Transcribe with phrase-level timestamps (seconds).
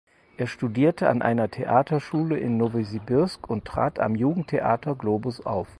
[0.35, 5.67] Er studierte an einer Theaterschule in Nowosibirsk und trat am Jugendtheater Globus auf.